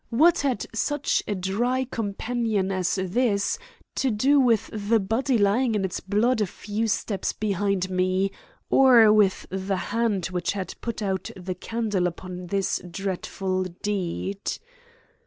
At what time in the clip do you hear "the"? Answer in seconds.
4.73-4.99, 9.51-9.77, 11.37-11.53